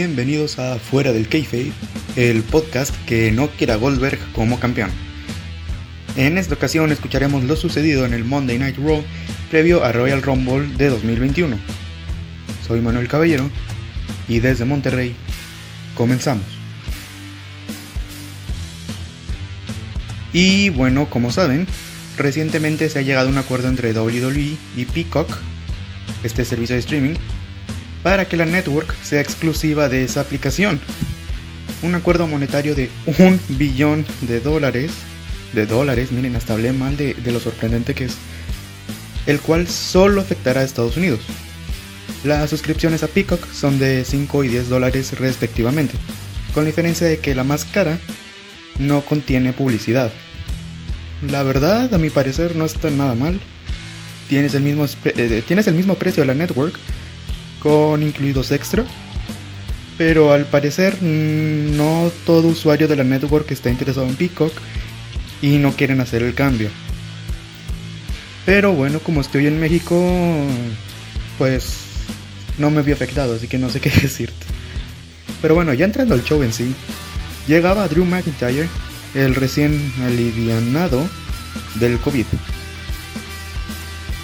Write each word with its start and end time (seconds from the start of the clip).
Bienvenidos 0.00 0.60
a 0.60 0.78
Fuera 0.78 1.12
del 1.12 1.28
Kayfabe, 1.28 1.72
el 2.14 2.44
podcast 2.44 2.94
que 3.06 3.32
no 3.32 3.48
quiere 3.48 3.72
a 3.72 3.76
Goldberg 3.76 4.20
como 4.32 4.60
campeón. 4.60 4.90
En 6.14 6.38
esta 6.38 6.54
ocasión 6.54 6.92
escucharemos 6.92 7.42
lo 7.42 7.56
sucedido 7.56 8.06
en 8.06 8.14
el 8.14 8.22
Monday 8.22 8.60
Night 8.60 8.76
Raw 8.78 9.02
previo 9.50 9.82
a 9.82 9.90
Royal 9.90 10.22
Rumble 10.22 10.68
de 10.76 10.90
2021. 10.90 11.58
Soy 12.64 12.80
Manuel 12.80 13.08
Caballero 13.08 13.50
y 14.28 14.38
desde 14.38 14.64
Monterrey 14.64 15.16
comenzamos. 15.96 16.46
Y 20.32 20.70
bueno, 20.70 21.10
como 21.10 21.32
saben, 21.32 21.66
recientemente 22.16 22.88
se 22.88 23.00
ha 23.00 23.02
llegado 23.02 23.26
a 23.26 23.32
un 23.32 23.38
acuerdo 23.38 23.66
entre 23.66 23.92
WWE 23.92 24.56
y 24.76 24.84
Peacock, 24.84 25.28
este 26.22 26.44
servicio 26.44 26.76
de 26.76 26.82
streaming, 26.82 27.14
para 28.02 28.26
que 28.26 28.36
la 28.36 28.46
network 28.46 28.94
sea 29.02 29.20
exclusiva 29.20 29.88
de 29.88 30.04
esa 30.04 30.20
aplicación. 30.20 30.80
Un 31.82 31.94
acuerdo 31.94 32.26
monetario 32.26 32.74
de 32.74 32.90
un 33.18 33.40
billón 33.48 34.04
de 34.22 34.40
dólares. 34.40 34.92
De 35.52 35.66
dólares, 35.66 36.12
miren, 36.12 36.36
hasta 36.36 36.54
hablé 36.54 36.72
mal 36.72 36.96
de, 36.96 37.14
lo 37.26 37.40
sorprendente 37.40 37.94
que 37.94 38.04
es. 38.04 38.14
El 39.26 39.40
cual 39.40 39.68
solo 39.68 40.20
afectará 40.20 40.60
a 40.60 40.64
Estados 40.64 40.96
Unidos. 40.96 41.20
Las 42.24 42.50
suscripciones 42.50 43.02
a 43.02 43.08
Peacock 43.08 43.46
son 43.52 43.78
de 43.78 44.04
5 44.04 44.44
y 44.44 44.48
10 44.48 44.68
dólares 44.68 45.18
respectivamente, 45.18 45.94
con 46.52 46.64
la 46.64 46.68
diferencia 46.68 47.06
de 47.06 47.18
que 47.18 47.34
la 47.34 47.44
más 47.44 47.64
cara 47.64 47.98
no 48.78 49.02
contiene 49.02 49.52
publicidad. 49.52 50.10
La 51.30 51.42
verdad, 51.42 51.92
a 51.92 51.98
mi 51.98 52.10
parecer, 52.10 52.56
no 52.56 52.64
está 52.64 52.90
nada 52.90 53.14
mal. 53.14 53.40
Tienes 54.28 54.54
el 54.54 54.62
mismo, 54.62 54.86
eh, 55.04 55.42
tienes 55.46 55.66
el 55.66 55.74
mismo 55.74 55.94
precio 55.94 56.22
de 56.22 56.26
la 56.26 56.34
network, 56.34 56.78
con 57.60 58.02
incluidos 58.02 58.50
extra. 58.52 58.84
Pero 59.96 60.32
al 60.32 60.44
parecer 60.44 60.96
mm, 61.00 61.76
no 61.76 62.10
todo 62.24 62.48
usuario 62.48 62.86
de 62.86 62.96
la 62.96 63.04
network 63.04 63.50
está 63.50 63.68
interesado 63.68 64.06
en 64.06 64.14
Peacock 64.14 64.52
y 65.42 65.58
no 65.58 65.72
quieren 65.72 66.00
hacer 66.00 66.22
el 66.22 66.34
cambio. 66.34 66.70
Pero 68.46 68.72
bueno, 68.72 69.00
como 69.00 69.20
estoy 69.20 69.46
en 69.46 69.60
México, 69.60 70.00
pues 71.36 71.80
no 72.58 72.70
me 72.70 72.82
vi 72.82 72.92
afectado, 72.92 73.34
así 73.34 73.46
que 73.46 73.58
no 73.58 73.68
sé 73.68 73.80
qué 73.82 73.90
decirte. 73.90 74.46
Pero 75.42 75.54
bueno, 75.54 75.74
ya 75.74 75.84
entrando 75.84 76.14
al 76.14 76.24
show 76.24 76.42
en 76.42 76.52
sí, 76.52 76.74
llegaba 77.46 77.88
Drew 77.88 78.04
McIntyre, 78.04 78.68
el 79.14 79.34
recién 79.34 79.92
alivianado 80.04 81.08
del 81.76 81.98
COVID. 81.98 82.26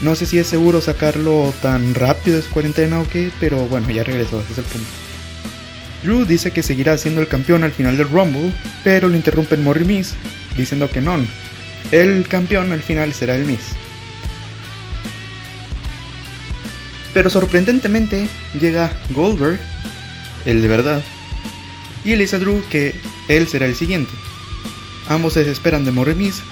No 0.04 0.14
sé 0.14 0.26
si 0.26 0.38
es 0.38 0.46
seguro 0.46 0.82
sacarlo 0.82 1.54
tan 1.62 1.94
rápido 1.94 2.36
de 2.36 2.42
su 2.42 2.50
cuarentena 2.50 3.00
o 3.00 3.08
qué, 3.08 3.30
pero 3.40 3.66
bueno, 3.68 3.88
ya 3.88 4.04
regresó, 4.04 4.38
ese 4.38 4.52
es 4.52 4.58
el 4.58 4.64
punto. 4.64 4.86
Drew 6.02 6.26
dice 6.26 6.50
que 6.50 6.62
seguirá 6.62 6.98
siendo 6.98 7.22
el 7.22 7.26
campeón 7.26 7.64
al 7.64 7.72
final 7.72 7.96
del 7.96 8.10
Rumble, 8.10 8.52
pero 8.84 9.08
lo 9.08 9.16
interrumpe 9.16 9.56
Morri 9.56 9.86
Miss, 9.86 10.12
diciendo 10.58 10.90
que 10.90 11.00
no. 11.00 11.16
El 11.90 12.28
campeón 12.28 12.70
al 12.70 12.82
final 12.82 13.14
será 13.14 13.34
el 13.34 13.46
Miss. 13.46 13.60
Pero 17.14 17.30
sorprendentemente 17.30 18.28
llega 18.60 18.92
Goldberg, 19.08 19.58
el 20.44 20.60
de 20.60 20.68
verdad, 20.68 21.02
y 22.04 22.10
le 22.10 22.24
dice 22.24 22.36
a 22.36 22.40
Drew 22.40 22.62
que 22.68 22.94
él 23.28 23.48
será 23.48 23.64
el 23.64 23.74
siguiente. 23.74 24.12
Ambos 25.08 25.32
se 25.32 25.44
desesperan 25.44 25.86
de 25.86 25.92
Morri 25.92 26.14
Miss 26.14 26.42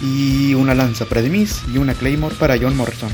y 0.00 0.54
una 0.54 0.74
lanza 0.74 1.04
para 1.04 1.22
Demis 1.22 1.62
y 1.72 1.78
una 1.78 1.94
Claymore 1.94 2.34
para 2.36 2.58
John 2.58 2.76
Morrison. 2.76 3.10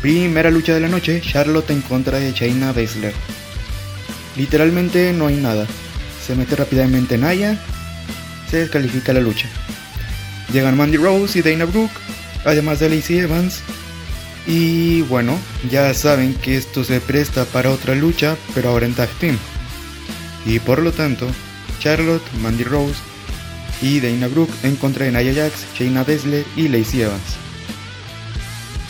Primera 0.00 0.50
lucha 0.50 0.74
de 0.74 0.80
la 0.80 0.88
noche, 0.88 1.20
Charlotte 1.20 1.70
en 1.70 1.82
contra 1.82 2.18
de 2.18 2.32
Shayna 2.32 2.72
Baszler. 2.72 3.14
Literalmente 4.36 5.12
no 5.12 5.26
hay 5.26 5.36
nada. 5.36 5.66
Se 6.24 6.36
mete 6.36 6.56
rápidamente 6.56 7.18
Naya, 7.18 7.58
se 8.50 8.58
descalifica 8.58 9.12
la 9.12 9.20
lucha. 9.20 9.48
Llegan 10.52 10.76
Mandy 10.76 10.96
Rose 10.96 11.38
y 11.38 11.42
Dana 11.42 11.64
Brooke, 11.64 11.92
además 12.44 12.78
de 12.78 12.90
Lacey 12.90 13.18
Evans. 13.18 13.60
Y 14.46 15.02
bueno, 15.02 15.38
ya 15.70 15.92
saben 15.94 16.34
que 16.34 16.56
esto 16.56 16.84
se 16.84 17.00
presta 17.00 17.44
para 17.44 17.70
otra 17.70 17.94
lucha, 17.94 18.36
pero 18.54 18.70
ahora 18.70 18.86
en 18.86 18.94
tag 18.94 19.10
team. 19.18 19.36
Y 20.46 20.58
por 20.60 20.80
lo 20.80 20.92
tanto, 20.92 21.26
Charlotte, 21.80 22.22
Mandy 22.40 22.64
Rose 22.64 23.07
y 23.80 24.00
Dana 24.00 24.28
Brooke 24.28 24.52
en 24.62 24.76
contra 24.76 25.04
de 25.04 25.12
Nia 25.12 25.34
Jax, 25.34 25.66
Shayna 25.74 26.04
Baszler 26.04 26.44
y 26.56 26.68
Lacey 26.68 27.02
Evans. 27.02 27.36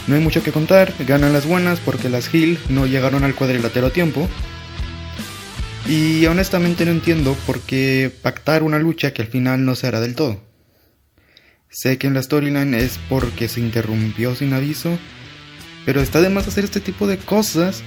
No 0.07 0.15
hay 0.15 0.23
mucho 0.23 0.43
que 0.43 0.53
contar, 0.53 0.95
ganan 1.07 1.33
las 1.33 1.47
buenas 1.47 1.81
porque 1.81 2.09
las 2.09 2.33
Hill 2.33 2.59
no 2.71 2.87
llegaron 2.87 3.25
al 3.25 3.35
cuadrilátero 3.35 3.89
a 3.89 3.93
tiempo. 3.93 4.29
Y 5.87 6.25
honestamente 6.27 6.85
no 6.85 6.91
entiendo 6.91 7.37
por 7.47 7.61
qué 7.61 8.11
pactar 8.23 8.63
una 8.63 8.79
lucha 8.79 9.13
que 9.13 9.23
al 9.23 9.29
final 9.29 9.65
no 9.65 9.75
se 9.75 9.87
hará 9.87 10.01
del 10.01 10.15
todo. 10.15 10.43
Sé 11.71 11.99
que 11.99 12.07
en 12.07 12.15
la 12.15 12.23
storyline 12.23 12.75
es 12.75 12.99
porque 13.09 13.49
se 13.49 13.61
interrumpió 13.61 14.35
sin 14.35 14.55
aviso, 14.55 14.99
pero 15.85 16.01
está 16.01 16.21
de 16.21 16.31
más 16.31 16.49
hacer 16.49 16.65
este 16.65 16.81
tipo 16.81 17.07
de 17.07 17.19
cosas 17.19 17.83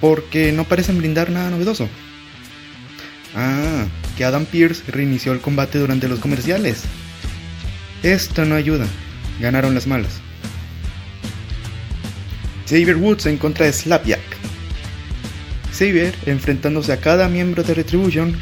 porque 0.00 0.52
no 0.52 0.64
parecen 0.64 0.98
brindar 0.98 1.30
nada 1.30 1.50
novedoso. 1.50 1.88
Ah, 3.34 3.86
Adam 4.22 4.44
Pierce 4.44 4.82
reinició 4.88 5.32
el 5.32 5.40
combate 5.40 5.78
durante 5.78 6.08
los 6.08 6.18
comerciales. 6.18 6.82
Esto 8.02 8.44
no 8.44 8.54
ayuda. 8.54 8.86
Ganaron 9.40 9.74
las 9.74 9.86
malas. 9.86 10.20
Xavier 12.68 12.96
Woods 12.96 13.26
en 13.26 13.38
contra 13.38 13.66
de 13.66 13.72
Slapjack. 13.72 14.20
Xavier 15.72 16.14
enfrentándose 16.26 16.92
a 16.92 17.00
cada 17.00 17.28
miembro 17.28 17.62
de 17.62 17.74
Retribution 17.74 18.36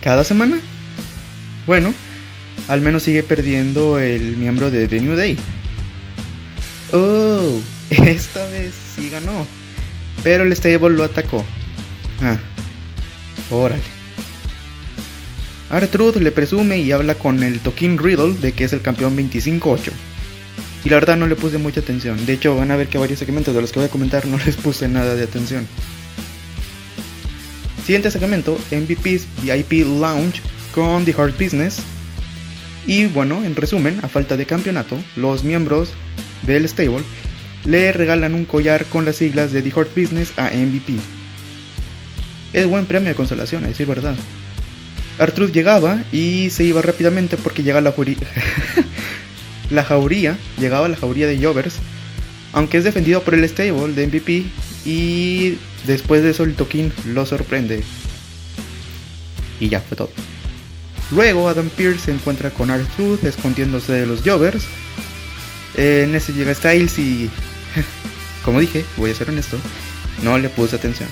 cada 0.00 0.24
semana. 0.24 0.58
Bueno, 1.66 1.92
al 2.68 2.80
menos 2.80 3.02
sigue 3.02 3.22
perdiendo 3.22 3.98
el 3.98 4.36
miembro 4.36 4.70
de 4.70 4.88
The 4.88 5.00
New 5.00 5.16
Day. 5.16 5.36
Oh, 6.92 7.60
esta 7.90 8.46
vez 8.48 8.74
sí 8.94 9.10
ganó. 9.10 9.46
Pero 10.22 10.44
el 10.44 10.54
Stable 10.54 10.90
lo 10.90 11.04
atacó. 11.04 11.44
Ah, 12.22 12.38
órale. 13.50 13.95
Artruth 15.70 16.16
le 16.16 16.30
presume 16.30 16.78
y 16.78 16.92
habla 16.92 17.14
con 17.16 17.42
el 17.42 17.60
Tokin 17.60 17.98
Riddle 17.98 18.34
de 18.34 18.52
que 18.52 18.64
es 18.64 18.72
el 18.72 18.82
campeón 18.82 19.16
25-8. 19.16 19.90
Y 20.84 20.88
la 20.88 20.96
verdad 20.96 21.16
no 21.16 21.26
le 21.26 21.34
puse 21.34 21.58
mucha 21.58 21.80
atención. 21.80 22.24
De 22.26 22.34
hecho, 22.34 22.54
van 22.54 22.70
a 22.70 22.76
ver 22.76 22.86
que 22.86 22.98
varios 22.98 23.18
segmentos 23.18 23.54
de 23.54 23.60
los 23.60 23.72
que 23.72 23.80
voy 23.80 23.88
a 23.88 23.90
comentar 23.90 24.26
no 24.26 24.38
les 24.46 24.56
puse 24.56 24.86
nada 24.86 25.16
de 25.16 25.24
atención. 25.24 25.66
Siguiente 27.84 28.10
segmento, 28.10 28.58
MVP's 28.70 29.26
VIP 29.42 29.84
Lounge 29.84 30.40
con 30.74 31.04
The 31.04 31.14
Hard 31.18 31.32
Business. 31.32 31.78
Y 32.86 33.06
bueno, 33.06 33.44
en 33.44 33.56
resumen, 33.56 33.98
a 34.02 34.08
falta 34.08 34.36
de 34.36 34.46
campeonato, 34.46 34.96
los 35.16 35.42
miembros 35.42 35.90
del 36.46 36.68
stable 36.68 37.02
le 37.64 37.90
regalan 37.90 38.34
un 38.34 38.44
collar 38.44 38.84
con 38.86 39.04
las 39.04 39.16
siglas 39.16 39.50
de 39.52 39.62
The 39.62 39.72
Hard 39.74 39.88
Business 39.96 40.32
a 40.36 40.50
MVP. 40.50 40.94
Es 42.52 42.66
buen 42.68 42.86
premio 42.86 43.08
de 43.08 43.16
consolación, 43.16 43.64
a 43.64 43.68
decir 43.68 43.88
verdad. 43.88 44.14
Artruth 45.18 45.52
llegaba 45.52 46.02
y 46.12 46.50
se 46.50 46.64
iba 46.64 46.82
rápidamente 46.82 47.36
porque 47.36 47.62
llega 47.62 47.80
la 47.80 47.92
jauría. 47.92 48.16
la 49.70 49.84
jauría, 49.84 50.36
llegaba 50.58 50.88
la 50.88 50.96
jauría 50.96 51.26
de 51.26 51.42
Jovers, 51.42 51.76
aunque 52.52 52.78
es 52.78 52.84
defendido 52.84 53.22
por 53.22 53.34
el 53.34 53.48
stable 53.48 53.94
de 53.94 54.06
MVP 54.06 54.44
y 54.84 55.58
después 55.86 56.22
de 56.22 56.30
eso 56.30 56.44
el 56.44 56.54
Tokin 56.54 56.92
lo 57.06 57.24
sorprende. 57.26 57.82
Y 59.58 59.68
ya 59.68 59.80
fue 59.80 59.96
todo. 59.96 60.10
Luego 61.10 61.48
Adam 61.48 61.70
Pierce 61.70 62.06
se 62.06 62.12
encuentra 62.12 62.50
con 62.50 62.70
Artruth 62.70 63.24
escondiéndose 63.24 63.92
de 63.92 64.06
los 64.06 64.22
Jovers. 64.22 64.64
En 65.76 66.14
ese 66.14 66.32
llega 66.32 66.54
Styles 66.54 66.98
y, 66.98 67.30
como 68.44 68.60
dije, 68.60 68.84
voy 68.96 69.10
a 69.10 69.14
ser 69.14 69.30
honesto, 69.30 69.58
no 70.22 70.38
le 70.38 70.48
puse 70.48 70.76
atención. 70.76 71.08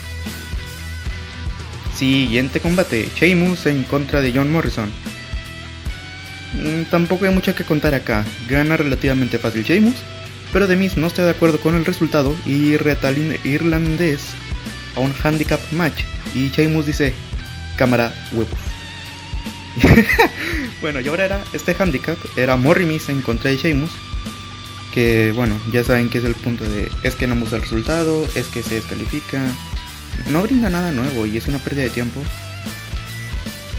Siguiente 1.96 2.60
combate, 2.60 3.08
Sheamus 3.14 3.66
en 3.66 3.84
contra 3.84 4.20
de 4.20 4.32
John 4.32 4.50
Morrison. 4.50 4.90
Mm, 6.54 6.90
tampoco 6.90 7.24
hay 7.24 7.32
mucho 7.32 7.54
que 7.54 7.64
contar 7.64 7.94
acá, 7.94 8.24
gana 8.48 8.76
relativamente 8.76 9.38
fácil 9.38 9.62
Sheamus, 9.62 9.94
pero 10.52 10.66
Demis 10.66 10.96
no 10.96 11.06
está 11.06 11.24
de 11.24 11.30
acuerdo 11.30 11.60
con 11.60 11.74
el 11.74 11.84
resultado 11.84 12.34
y 12.46 12.76
reta 12.76 13.08
al 13.08 13.38
irlandés 13.44 14.28
a 14.96 15.00
un 15.00 15.14
handicap 15.22 15.60
match 15.72 16.02
y 16.34 16.50
Sheamus 16.50 16.86
dice, 16.86 17.12
cámara 17.76 18.12
huevos. 18.32 18.58
bueno, 20.80 21.00
y 21.00 21.08
ahora 21.08 21.24
era 21.24 21.44
este 21.52 21.76
handicap, 21.78 22.18
era 22.36 22.56
Morrimis 22.56 23.08
en 23.08 23.22
contra 23.22 23.50
de 23.50 23.56
Sheamus, 23.56 23.90
que 24.92 25.32
bueno, 25.32 25.58
ya 25.72 25.82
saben 25.82 26.08
que 26.08 26.18
es 26.18 26.24
el 26.24 26.34
punto 26.34 26.64
de, 26.64 26.88
es 27.02 27.14
que 27.14 27.26
no 27.26 27.34
muestra 27.34 27.58
el 27.58 27.62
resultado, 27.64 28.26
es 28.36 28.46
que 28.46 28.62
se 28.62 28.76
descalifica, 28.76 29.42
no 30.30 30.42
brinda 30.42 30.70
nada 30.70 30.92
nuevo 30.92 31.26
y 31.26 31.36
es 31.36 31.46
una 31.46 31.58
pérdida 31.58 31.84
de 31.84 31.90
tiempo. 31.90 32.20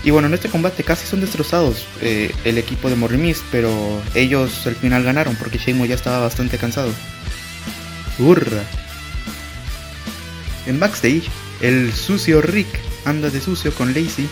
Y 0.04 0.12
bueno, 0.12 0.28
en 0.28 0.36
este 0.36 0.50
combate 0.50 0.84
casi 0.84 1.08
son 1.08 1.22
destrozados 1.22 1.88
eh, 2.02 2.32
el 2.44 2.60
equipo 2.60 2.90
de 2.90 2.96
Morrimis, 2.96 3.42
pero 3.52 3.72
ellos 4.14 4.68
al 4.68 4.76
final 4.76 5.04
ganaron 5.04 5.36
porque 5.36 5.58
Sheamus 5.58 5.90
ya 5.90 5.96
estaba 5.96 6.20
bastante 6.20 6.60
cansado. 6.60 6.92
¡Hurra! 8.20 8.64
En 10.68 10.80
backstage, 10.80 11.30
El 11.62 11.92
sucio 11.94 12.42
Rick 12.42 12.68
anda 13.06 13.30
de 13.30 13.42
sucio 13.42 13.74
con 13.74 13.94
Lacey 13.94 14.28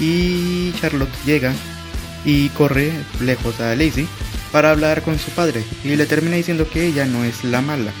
y 0.00 0.72
Charlotte 0.80 1.12
llega 1.26 1.52
y 2.24 2.48
corre 2.50 2.92
lejos 3.20 3.60
a 3.60 3.74
Lacey 3.74 4.06
para 4.50 4.70
hablar 4.70 5.02
con 5.02 5.18
su 5.18 5.30
padre 5.32 5.64
y 5.84 5.96
le 5.96 6.06
termina 6.06 6.36
diciendo 6.36 6.68
que 6.70 6.86
ella 6.86 7.04
no 7.04 7.24
es 7.24 7.44
la 7.44 7.60
mala. 7.60 7.92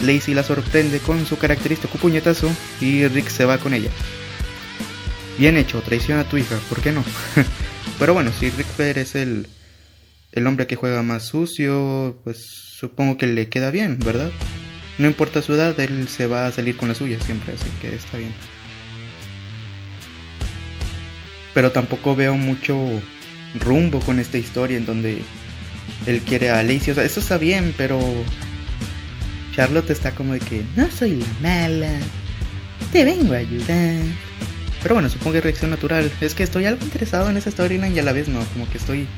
Lacey 0.00 0.34
la 0.34 0.42
sorprende 0.42 1.00
con 1.00 1.26
su 1.26 1.38
característico 1.38 1.98
puñetazo 1.98 2.50
y 2.80 3.06
Rick 3.08 3.28
se 3.28 3.44
va 3.44 3.58
con 3.58 3.74
ella. 3.74 3.90
Bien 5.38 5.56
hecho, 5.56 5.80
traiciona 5.82 6.22
a 6.22 6.28
tu 6.28 6.36
hija, 6.36 6.56
¿por 6.68 6.80
qué 6.80 6.92
no? 6.92 7.04
Pero 7.98 8.14
bueno, 8.14 8.32
si 8.38 8.50
Rick 8.50 8.66
Flair 8.66 8.98
es 8.98 9.14
el, 9.14 9.46
el 10.32 10.46
hombre 10.46 10.66
que 10.66 10.76
juega 10.76 11.02
más 11.02 11.24
sucio, 11.24 12.18
pues 12.24 12.38
supongo 12.78 13.16
que 13.16 13.26
le 13.26 13.48
queda 13.48 13.70
bien, 13.70 13.98
¿verdad? 13.98 14.30
No 14.98 15.06
importa 15.06 15.42
su 15.42 15.54
edad, 15.54 15.78
él 15.80 16.08
se 16.08 16.26
va 16.26 16.46
a 16.46 16.52
salir 16.52 16.76
con 16.76 16.88
la 16.88 16.94
suya 16.94 17.18
siempre, 17.20 17.54
así 17.54 17.68
que 17.80 17.94
está 17.94 18.18
bien. 18.18 18.32
Pero 21.54 21.72
tampoco 21.72 22.14
veo 22.14 22.36
mucho 22.36 22.76
rumbo 23.58 24.00
con 24.00 24.18
esta 24.18 24.38
historia 24.38 24.76
en 24.76 24.86
donde 24.86 25.22
él 26.06 26.20
quiere 26.22 26.50
a 26.50 26.62
Lacey. 26.62 26.92
O 26.92 26.94
sea, 26.94 27.04
eso 27.04 27.20
está 27.20 27.38
bien, 27.38 27.74
pero 27.76 28.00
Charlotte 29.58 29.90
está 29.90 30.12
como 30.12 30.34
de 30.34 30.38
que 30.38 30.62
no 30.76 30.88
soy 30.88 31.16
la 31.16 31.26
mala, 31.42 31.90
te 32.92 33.04
vengo 33.04 33.34
a 33.34 33.38
ayudar. 33.38 34.04
Pero 34.80 34.94
bueno, 34.94 35.08
supongo 35.08 35.32
que 35.32 35.40
reacción 35.40 35.72
natural. 35.72 36.12
Es 36.20 36.36
que 36.36 36.44
estoy 36.44 36.66
algo 36.66 36.84
interesado 36.84 37.28
en 37.28 37.38
esa 37.38 37.50
storyline 37.50 37.92
y 37.92 37.98
a 37.98 38.04
la 38.04 38.12
vez 38.12 38.28
no, 38.28 38.38
como 38.52 38.70
que 38.70 38.78
estoy 38.78 39.08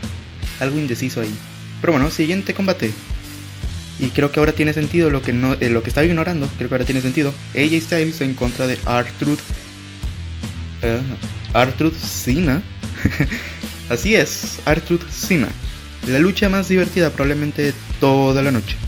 algo 0.58 0.78
indeciso 0.78 1.20
ahí. 1.20 1.28
Pero 1.82 1.92
bueno, 1.92 2.10
siguiente 2.10 2.54
combate. 2.54 2.90
Y 3.98 4.06
creo 4.08 4.32
que 4.32 4.40
ahora 4.40 4.52
tiene 4.52 4.72
sentido 4.72 5.10
lo 5.10 5.20
que 5.20 5.34
no 5.34 5.58
eh, 5.60 5.68
lo 5.68 5.82
que 5.82 5.90
estaba 5.90 6.06
ignorando, 6.06 6.48
creo 6.56 6.70
que 6.70 6.74
ahora 6.74 6.86
tiene 6.86 7.02
sentido. 7.02 7.34
AJ 7.54 7.82
Styles 7.82 8.22
en 8.22 8.32
contra 8.32 8.66
de 8.66 8.78
R-Truth 8.86 9.40
uh, 11.52 11.98
Cena. 11.98 12.62
Así 13.90 14.14
es, 14.14 14.60
R-Truth 14.64 15.06
Cena. 15.10 15.48
La 16.08 16.18
lucha 16.18 16.48
más 16.48 16.70
divertida 16.70 17.10
probablemente 17.10 17.60
de 17.60 17.74
toda 18.00 18.42
la 18.42 18.52
noche. 18.52 18.78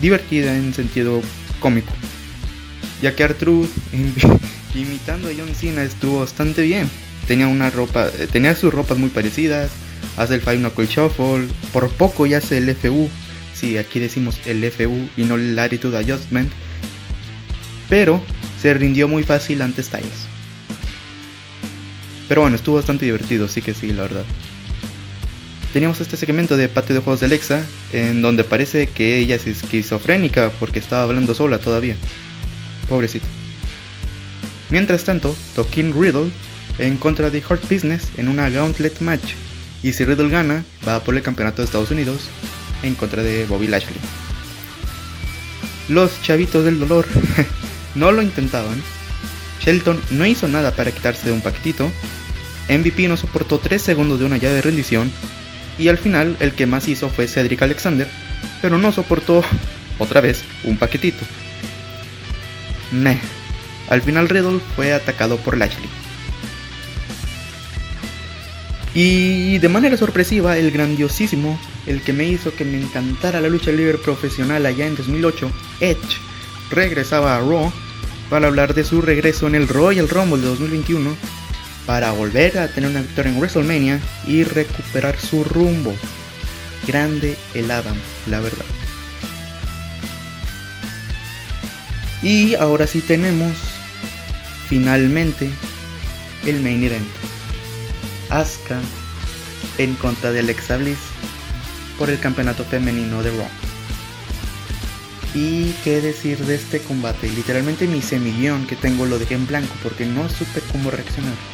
Divertida 0.00 0.56
en 0.56 0.74
sentido 0.74 1.22
cómico. 1.60 1.92
Ya 3.02 3.14
que 3.14 3.22
R-Truth 3.22 3.70
imitando 4.74 5.28
a 5.28 5.32
John 5.36 5.54
Cena 5.54 5.82
estuvo 5.82 6.20
bastante 6.20 6.62
bien. 6.62 6.88
Tenía 7.26 7.48
una 7.48 7.70
ropa, 7.70 8.08
eh, 8.08 8.26
tenía 8.30 8.54
sus 8.54 8.72
ropas 8.72 8.98
muy 8.98 9.10
parecidas, 9.10 9.70
hace 10.16 10.34
el 10.34 10.40
Five 10.40 10.58
Knuckle 10.58 10.86
Shuffle, 10.86 11.48
por 11.72 11.90
poco 11.90 12.26
ya 12.26 12.38
hace 12.38 12.58
el 12.58 12.74
FU 12.74 13.08
Sí, 13.60 13.76
aquí 13.76 14.00
decimos 14.00 14.40
el 14.46 14.64
FU 14.70 15.10
y 15.18 15.24
no 15.24 15.34
el 15.34 15.54
Latitude 15.54 15.98
Adjustment. 15.98 16.50
Pero 17.90 18.22
se 18.60 18.72
rindió 18.72 19.06
muy 19.06 19.22
fácil 19.22 19.60
ante 19.60 19.82
Styles. 19.82 20.28
Pero 22.26 22.40
bueno, 22.40 22.56
estuvo 22.56 22.76
bastante 22.76 23.04
divertido, 23.04 23.48
sí 23.48 23.60
que 23.60 23.74
sí, 23.74 23.92
la 23.92 24.02
verdad. 24.02 24.24
Teníamos 25.72 26.00
este 26.00 26.16
segmento 26.16 26.56
de 26.56 26.68
patio 26.68 26.96
de 26.96 27.00
juegos 27.00 27.20
de 27.20 27.26
Alexa, 27.26 27.64
en 27.92 28.22
donde 28.22 28.42
parece 28.42 28.88
que 28.88 29.18
ella 29.18 29.36
es 29.36 29.46
esquizofrénica 29.46 30.50
porque 30.58 30.80
estaba 30.80 31.04
hablando 31.04 31.32
sola 31.32 31.58
todavía. 31.58 31.94
Pobrecito. 32.88 33.26
Mientras 34.70 35.04
tanto, 35.04 35.36
Tokin 35.54 35.92
Riddle 35.92 36.30
en 36.78 36.96
contra 36.96 37.30
de 37.30 37.42
Hurt 37.48 37.62
Business 37.70 38.08
en 38.16 38.28
una 38.28 38.50
Gauntlet 38.50 39.00
match. 39.00 39.34
Y 39.82 39.92
si 39.92 40.04
Riddle 40.04 40.28
gana, 40.28 40.64
va 40.86 41.04
por 41.04 41.14
el 41.14 41.22
campeonato 41.22 41.62
de 41.62 41.66
Estados 41.66 41.90
Unidos 41.90 42.28
en 42.82 42.94
contra 42.96 43.22
de 43.22 43.46
Bobby 43.46 43.68
Lashley. 43.68 43.96
Los 45.88 46.20
chavitos 46.22 46.64
del 46.64 46.80
dolor 46.80 47.06
no 47.94 48.10
lo 48.10 48.22
intentaban. 48.22 48.82
Shelton 49.60 50.00
no 50.10 50.26
hizo 50.26 50.48
nada 50.48 50.72
para 50.72 50.90
quitarse 50.90 51.26
de 51.26 51.32
un 51.32 51.42
paquetito. 51.42 51.90
MVP 52.68 53.08
no 53.08 53.16
soportó 53.16 53.58
3 53.58 53.80
segundos 53.80 54.18
de 54.18 54.24
una 54.24 54.36
llave 54.36 54.56
de 54.56 54.62
rendición. 54.62 55.10
Y 55.80 55.88
al 55.88 55.96
final 55.96 56.36
el 56.40 56.52
que 56.52 56.66
más 56.66 56.88
hizo 56.88 57.08
fue 57.08 57.26
Cedric 57.26 57.62
Alexander, 57.62 58.06
pero 58.60 58.76
no 58.76 58.92
soportó 58.92 59.42
otra 59.98 60.20
vez 60.20 60.44
un 60.62 60.76
paquetito. 60.76 61.24
Meh. 62.92 63.18
Al 63.88 64.02
final 64.02 64.28
Riddle 64.28 64.60
fue 64.76 64.92
atacado 64.92 65.38
por 65.38 65.56
Lashley. 65.56 65.88
Y 68.92 69.56
de 69.58 69.68
manera 69.70 69.96
sorpresiva, 69.96 70.58
el 70.58 70.70
grandiosísimo, 70.70 71.58
el 71.86 72.02
que 72.02 72.12
me 72.12 72.24
hizo 72.24 72.54
que 72.54 72.66
me 72.66 72.78
encantara 72.78 73.40
la 73.40 73.48
lucha 73.48 73.72
libre 73.72 73.96
profesional 73.96 74.66
allá 74.66 74.86
en 74.86 74.96
2008, 74.96 75.50
Edge, 75.80 76.18
regresaba 76.70 77.36
a 77.36 77.40
Raw 77.40 77.72
para 78.28 78.48
hablar 78.48 78.74
de 78.74 78.84
su 78.84 79.00
regreso 79.00 79.46
en 79.46 79.54
el 79.54 79.66
Royal 79.66 80.08
Rumble 80.08 80.42
de 80.42 80.48
2021 80.48 81.39
para 81.90 82.12
volver 82.12 82.56
a 82.56 82.68
tener 82.68 82.88
una 82.88 83.00
victoria 83.00 83.32
en 83.32 83.38
WrestleMania 83.38 83.98
y 84.24 84.44
recuperar 84.44 85.18
su 85.18 85.42
rumbo. 85.42 85.92
Grande 86.86 87.36
el 87.52 87.68
Adam, 87.68 87.96
la 88.28 88.38
verdad. 88.38 88.64
Y 92.22 92.54
ahora 92.54 92.86
sí 92.86 93.00
tenemos 93.00 93.56
finalmente 94.68 95.50
el 96.46 96.60
main 96.60 96.84
event. 96.84 97.08
Asuka 98.28 98.78
en 99.78 99.96
contra 99.96 100.30
de 100.30 100.38
Alexa 100.38 100.76
Bliss 100.76 101.00
por 101.98 102.08
el 102.08 102.20
campeonato 102.20 102.64
femenino 102.64 103.20
de 103.24 103.30
Raw. 103.32 103.48
Y 105.34 105.72
qué 105.82 106.00
decir 106.00 106.38
de 106.38 106.54
este 106.54 106.78
combate, 106.78 107.28
literalmente 107.30 107.88
mi 107.88 108.00
semillón 108.00 108.68
que 108.68 108.76
tengo 108.76 109.06
lo 109.06 109.18
dejé 109.18 109.34
en 109.34 109.48
blanco 109.48 109.74
porque 109.82 110.06
no 110.06 110.28
supe 110.28 110.60
cómo 110.70 110.92
reaccionar. 110.92 111.49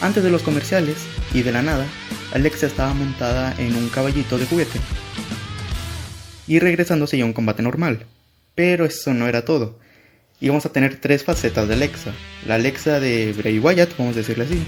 Antes 0.00 0.22
de 0.22 0.30
los 0.30 0.42
comerciales 0.42 0.96
y 1.34 1.42
de 1.42 1.52
la 1.52 1.62
nada, 1.62 1.86
Alexa 2.32 2.66
estaba 2.66 2.94
montada 2.94 3.54
en 3.58 3.74
un 3.74 3.88
caballito 3.88 4.38
de 4.38 4.46
juguete. 4.46 4.78
Y 6.46 6.60
regresándose 6.60 7.18
ya 7.18 7.24
a 7.24 7.26
un 7.26 7.32
combate 7.32 7.62
normal. 7.62 8.06
Pero 8.54 8.84
eso 8.84 9.12
no 9.14 9.28
era 9.28 9.44
todo. 9.44 9.78
Íbamos 10.40 10.66
a 10.66 10.72
tener 10.72 11.00
tres 11.00 11.24
facetas 11.24 11.68
de 11.68 11.74
Alexa. 11.74 12.12
La 12.46 12.54
Alexa 12.54 13.00
de 13.00 13.32
Bray 13.32 13.58
Wyatt, 13.58 13.96
vamos 13.98 14.14
a 14.14 14.18
decirle 14.18 14.44
así 14.44 14.62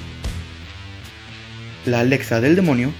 la 1.86 2.00
Alexa 2.00 2.40
del 2.40 2.56
demonio 2.56 2.92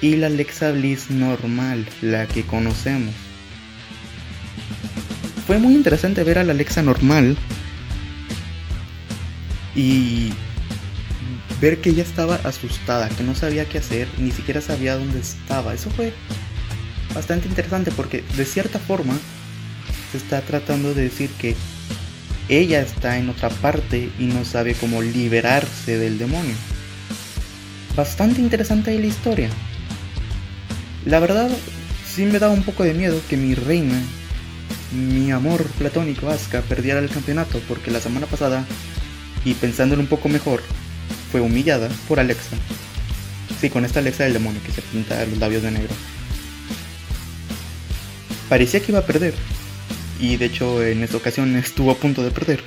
y 0.00 0.16
la 0.16 0.26
Alexa 0.26 0.72
Bliss 0.72 1.10
normal, 1.10 1.86
la 2.02 2.26
que 2.26 2.42
conocemos. 2.44 3.14
Fue 5.46 5.58
muy 5.58 5.74
interesante 5.74 6.24
ver 6.24 6.38
a 6.38 6.44
la 6.44 6.52
Alexa 6.52 6.82
normal 6.82 7.36
y 9.74 10.32
ver 11.60 11.80
que 11.80 11.90
ella 11.90 12.02
estaba 12.02 12.36
asustada, 12.44 13.08
que 13.08 13.22
no 13.22 13.34
sabía 13.34 13.68
qué 13.68 13.78
hacer, 13.78 14.08
ni 14.18 14.30
siquiera 14.30 14.60
sabía 14.60 14.96
dónde 14.96 15.20
estaba. 15.20 15.74
Eso 15.74 15.90
fue 15.90 16.12
bastante 17.14 17.48
interesante 17.48 17.90
porque 17.92 18.22
de 18.36 18.44
cierta 18.44 18.78
forma 18.78 19.18
se 20.12 20.18
está 20.18 20.40
tratando 20.42 20.94
de 20.94 21.02
decir 21.02 21.30
que 21.38 21.56
ella 22.48 22.80
está 22.80 23.18
en 23.18 23.28
otra 23.28 23.48
parte 23.48 24.10
y 24.18 24.26
no 24.26 24.44
sabe 24.44 24.74
cómo 24.74 25.02
liberarse 25.02 25.98
del 25.98 26.18
demonio 26.18 26.54
bastante 27.96 28.40
interesante 28.42 28.96
la 28.96 29.06
historia. 29.06 29.48
La 31.06 31.18
verdad, 31.18 31.50
sí 32.06 32.26
me 32.26 32.38
daba 32.38 32.52
un 32.52 32.62
poco 32.62 32.84
de 32.84 32.92
miedo 32.92 33.18
que 33.28 33.36
mi 33.36 33.54
reina, 33.54 33.98
mi 34.92 35.32
amor 35.32 35.64
platónico 35.78 36.28
Asuka, 36.28 36.60
perdiera 36.60 37.00
el 37.00 37.08
campeonato 37.08 37.60
porque 37.66 37.90
la 37.90 38.00
semana 38.00 38.26
pasada, 38.26 38.64
y 39.44 39.54
pensándolo 39.54 40.02
un 40.02 40.08
poco 40.08 40.28
mejor, 40.28 40.62
fue 41.36 41.42
humillada 41.42 41.90
por 42.08 42.18
Alexa. 42.18 42.56
Sí, 43.60 43.68
con 43.68 43.84
esta 43.84 44.00
Alexa 44.00 44.24
del 44.24 44.32
demonio 44.32 44.62
que 44.64 44.72
se 44.72 44.80
pinta 44.80 45.22
los 45.26 45.36
labios 45.36 45.62
de 45.62 45.70
negro. 45.70 45.94
Parecía 48.48 48.80
que 48.80 48.92
iba 48.92 49.00
a 49.00 49.06
perder, 49.06 49.34
y 50.18 50.38
de 50.38 50.46
hecho 50.46 50.82
en 50.82 51.02
esta 51.02 51.18
ocasión 51.18 51.54
estuvo 51.56 51.90
a 51.90 51.96
punto 51.96 52.22
de 52.22 52.30
perder. 52.30 52.62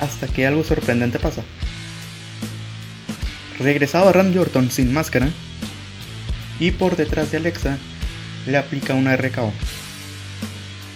Hasta 0.00 0.26
que 0.28 0.46
algo 0.46 0.64
sorprendente 0.64 1.18
pasa 1.18 1.42
regresaba 3.58 4.12
Randy 4.12 4.38
Orton 4.38 4.70
sin 4.70 4.92
máscara 4.92 5.30
y 6.60 6.72
por 6.72 6.96
detrás 6.96 7.30
de 7.30 7.38
Alexa 7.38 7.78
le 8.46 8.58
aplica 8.58 8.92
una 8.92 9.16
RKO. 9.16 9.50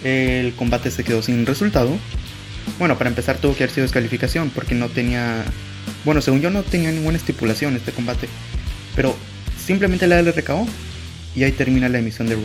El 0.03 0.53
combate 0.53 0.91
se 0.91 1.03
quedó 1.03 1.23
sin 1.23 1.47
resultado. 1.47 1.97
Bueno, 2.79 2.97
para 2.97 3.09
empezar 3.09 3.37
tuvo 3.37 3.55
que 3.55 3.63
haber 3.63 3.73
sido 3.73 3.83
descalificación 3.83 4.49
porque 4.49 4.75
no 4.75 4.89
tenía... 4.89 5.43
Bueno, 6.05 6.21
según 6.21 6.41
yo 6.41 6.49
no 6.49 6.63
tenía 6.63 6.91
ninguna 6.91 7.17
estipulación 7.17 7.75
este 7.75 7.91
combate. 7.91 8.27
Pero 8.95 9.15
simplemente 9.63 10.07
le 10.07 10.15
da 10.15 10.21
el 10.21 10.33
RKO 10.33 10.67
y 11.35 11.43
ahí 11.43 11.51
termina 11.51 11.89
la 11.89 11.99
emisión 11.99 12.27
de 12.27 12.35
Raw. 12.35 12.43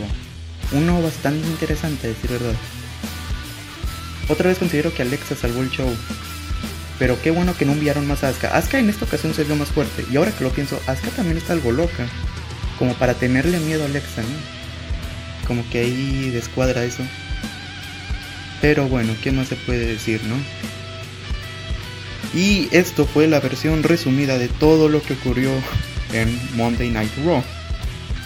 Uno 0.71 1.01
bastante 1.01 1.47
interesante, 1.47 2.07
a 2.07 2.09
decir 2.09 2.29
verdad. 2.29 2.55
Otra 4.27 4.49
vez 4.49 4.59
considero 4.59 4.93
que 4.93 5.01
Alexa 5.01 5.35
salvó 5.35 5.61
el 5.61 5.71
show 5.71 5.89
pero 6.99 7.19
qué 7.21 7.31
bueno 7.31 7.55
que 7.57 7.65
no 7.65 7.71
enviaron 7.71 8.05
más 8.05 8.25
a 8.25 8.27
Asuka. 8.27 8.55
Asuka 8.55 8.77
en 8.77 8.89
esta 8.89 9.05
ocasión 9.05 9.33
se 9.33 9.45
vio 9.45 9.55
más 9.55 9.69
fuerte. 9.69 10.05
Y 10.11 10.17
ahora 10.17 10.31
que 10.31 10.43
lo 10.43 10.51
pienso, 10.51 10.79
Asuka 10.85 11.11
también 11.11 11.37
está 11.37 11.53
algo 11.53 11.71
loca. 11.71 12.07
Como 12.77 12.93
para 12.95 13.13
tenerle 13.13 13.57
miedo 13.59 13.83
a 13.83 13.85
Alexa, 13.85 14.21
¿no? 14.21 15.47
Como 15.47 15.67
que 15.69 15.79
ahí 15.79 16.29
descuadra 16.29 16.83
eso. 16.83 17.03
Pero 18.61 18.87
bueno, 18.87 19.13
¿qué 19.21 19.31
más 19.31 19.47
se 19.47 19.55
puede 19.55 19.85
decir, 19.85 20.21
no? 20.25 20.35
Y 22.33 22.67
esto 22.71 23.05
fue 23.05 23.27
la 23.27 23.39
versión 23.39 23.83
resumida 23.83 24.37
de 24.37 24.47
todo 24.47 24.89
lo 24.89 25.01
que 25.01 25.13
ocurrió 25.13 25.49
en 26.13 26.39
Monday 26.55 26.89
Night 26.89 27.11
Raw. 27.25 27.43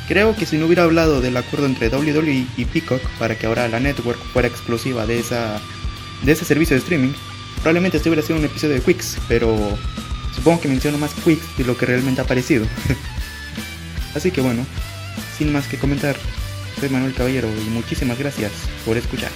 Creo 0.07 0.35
que 0.35 0.45
si 0.45 0.57
no 0.57 0.65
hubiera 0.65 0.83
hablado 0.83 1.21
del 1.21 1.37
acuerdo 1.37 1.65
entre 1.65 1.87
WWE 1.87 2.45
y 2.57 2.65
Peacock 2.65 3.01
para 3.17 3.37
que 3.37 3.47
ahora 3.47 3.67
la 3.69 3.79
network 3.79 4.19
fuera 4.33 4.49
exclusiva 4.49 5.05
de, 5.05 5.23
de 6.23 6.31
ese 6.31 6.43
servicio 6.43 6.75
de 6.75 6.81
streaming, 6.81 7.13
probablemente 7.57 7.97
este 7.97 8.09
hubiera 8.09 8.25
sido 8.25 8.39
un 8.39 8.45
episodio 8.45 8.75
de 8.75 8.81
Quicks, 8.81 9.17
pero 9.29 9.55
supongo 10.35 10.61
que 10.61 10.67
menciono 10.67 10.97
más 10.97 11.13
Quicks 11.13 11.57
de 11.57 11.63
lo 11.63 11.77
que 11.77 11.85
realmente 11.85 12.19
ha 12.19 12.25
parecido. 12.25 12.65
Así 14.15 14.31
que 14.31 14.41
bueno, 14.41 14.65
sin 15.37 15.53
más 15.53 15.67
que 15.67 15.77
comentar, 15.77 16.17
soy 16.79 16.89
Manuel 16.89 17.13
Caballero 17.13 17.47
y 17.65 17.69
muchísimas 17.69 18.19
gracias 18.19 18.51
por 18.85 18.97
escuchar. 18.97 19.31